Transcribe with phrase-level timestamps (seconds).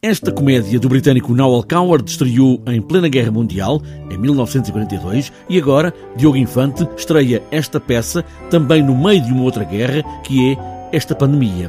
[0.00, 5.92] Esta comédia do britânico Noel Coward estreou em plena Guerra Mundial, em 1942, e agora
[6.16, 11.16] Diogo Infante estreia esta peça também no meio de uma outra guerra, que é esta
[11.16, 11.68] pandemia.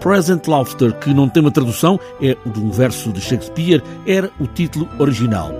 [0.00, 4.46] Present Laughter, que não tem uma tradução, é de um verso de Shakespeare, era o
[4.46, 5.50] título original.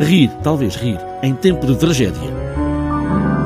[0.00, 2.61] Rir, talvez rir, em tempo de tragédia.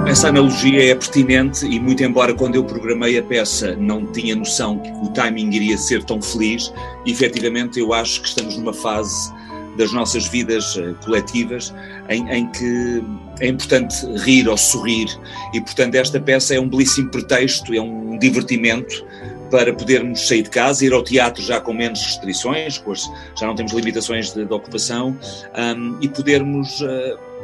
[0.07, 4.79] Essa analogia é pertinente e, muito embora quando eu programei a peça não tinha noção
[4.79, 6.73] que o timing iria ser tão feliz,
[7.05, 9.35] efetivamente eu acho que estamos numa fase
[9.77, 11.75] das nossas vidas uh, coletivas
[12.09, 13.03] em, em, que
[13.41, 15.09] é importante rir ou sorrir
[15.53, 19.05] e, portanto, esta peça é um belíssimo pretexto, é um divertimento
[19.51, 22.81] para podermos sair de casa, ir ao teatro já com menos restrições,
[23.39, 25.19] já não temos limitações de, de ocupação
[25.77, 26.81] um, e podermos.
[26.81, 27.37] Uh,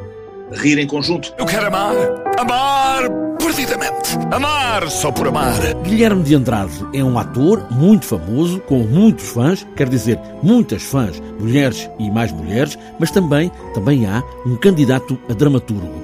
[0.55, 1.33] rir em conjunto.
[1.37, 1.95] Eu quero amar,
[2.37, 5.53] amar perdidamente, amar só por amar.
[5.83, 11.21] Guilherme de Andrade é um ator muito famoso, com muitos fãs, quer dizer, muitas fãs,
[11.39, 16.03] mulheres e mais mulheres, mas também, também há um candidato a dramaturgo,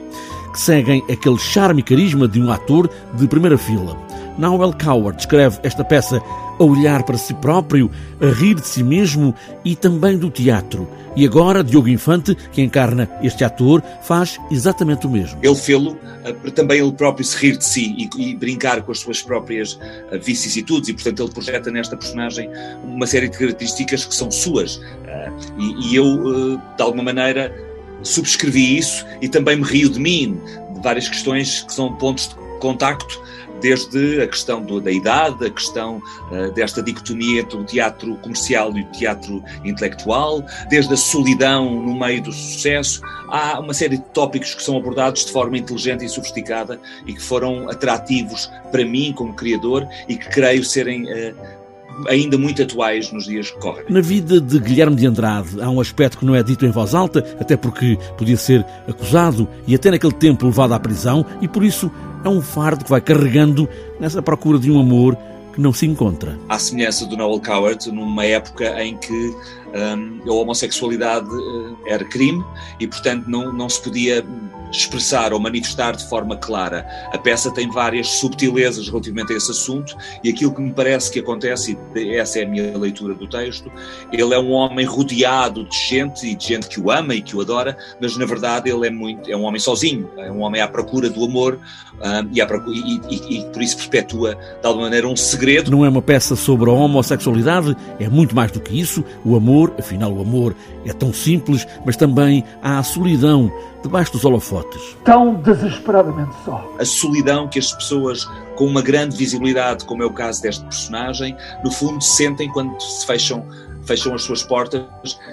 [0.60, 3.98] seguem aquele charme e carisma de um ator de primeira fila.
[4.38, 6.22] Noel Coward escreve esta peça
[6.60, 7.90] a olhar para si próprio,
[8.22, 10.88] a rir de si mesmo e também do teatro.
[11.16, 15.40] E agora, Diogo Infante, que encarna este ator, faz exatamente o mesmo.
[15.42, 18.92] Ele fê-lo eh, para também ele próprio se rir de si e, e, brincar com
[18.92, 19.80] as suas próprias
[20.12, 22.50] eh, vicissitudes, e portanto ele projeta nesta personagem
[22.84, 24.80] uma série de características que são suas.
[25.06, 27.69] Eh, e, e eu, de alguma maneira,
[28.04, 30.40] subscrevi isso e também me rio de mim,
[30.74, 33.22] de várias questões que são pontos de contacto
[33.60, 38.76] desde a questão do, da idade, a questão uh, desta dicotomia entre o teatro comercial
[38.78, 43.02] e o teatro intelectual, desde a solidão no meio do sucesso.
[43.28, 47.22] Há uma série de tópicos que são abordados de forma inteligente e sofisticada e que
[47.22, 51.59] foram atrativos para mim como criador e que creio serem uh,
[52.08, 53.86] ainda muito atuais nos dias que correm.
[53.90, 56.94] Na vida de Guilherme de Andrade há um aspecto que não é dito em voz
[56.94, 61.64] alta, até porque podia ser acusado e até naquele tempo levado à prisão, e por
[61.64, 61.92] isso
[62.24, 63.68] é um fardo que vai carregando
[64.00, 65.18] nessa procura de um amor
[65.54, 66.38] que não se encontra.
[66.48, 69.36] À semelhança do Noel Coward, numa época em que
[69.74, 72.44] um, a homossexualidade uh, era crime
[72.80, 74.24] e, portanto, não, não se podia
[74.72, 76.86] expressar ou manifestar de forma clara.
[77.12, 81.20] A peça tem várias subtilezas relativamente a esse assunto e aquilo que me parece que
[81.20, 83.72] acontece, e essa é a minha leitura do texto,
[84.12, 87.36] ele é um homem rodeado de gente e de gente que o ama e que
[87.36, 90.62] o adora, mas na verdade ele é muito é um homem sozinho, é um homem
[90.62, 91.60] à procura do amor
[92.00, 95.70] um, e, procura, e, e, e, por isso perpetua de alguma maneira um segredo.
[95.70, 99.04] Não é uma peça sobre a homossexualidade, é muito mais do que isso.
[99.26, 103.52] O amor, afinal, o amor é tão simples, mas também há a solidão
[103.84, 104.59] debaixo dos holofotes.
[105.04, 106.64] Tão desesperadamente só.
[106.80, 108.26] A solidão que as pessoas
[108.56, 113.06] com uma grande visibilidade, como é o caso deste personagem, no fundo sentem quando se
[113.06, 113.46] fecham
[113.90, 114.84] fecham as suas portas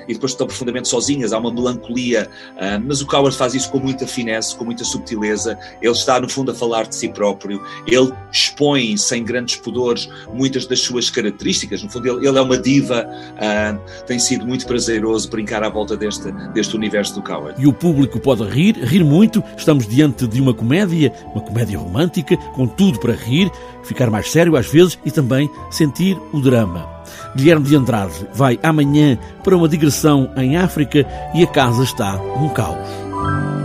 [0.09, 2.29] e depois estão profundamente sozinhas, há uma melancolia.
[2.55, 5.59] Uh, mas o Coward faz isso com muita finesse, com muita subtileza.
[5.83, 7.63] Ele está, no fundo, a falar de si próprio.
[7.87, 11.83] Ele expõe, sem grandes pudores, muitas das suas características.
[11.83, 13.07] No fundo, ele, ele é uma diva.
[13.07, 17.61] Uh, tem sido muito prazeroso brincar à volta deste, deste universo do Coward.
[17.63, 19.45] E o público pode rir, rir muito.
[19.57, 23.51] Estamos diante de uma comédia, uma comédia romântica, com tudo para rir,
[23.83, 26.96] ficar mais sério às vezes e também sentir o drama.
[27.37, 32.49] Guilherme de Andrade vai amanhã para uma digressão em África e a casa está um
[32.49, 33.56] caos.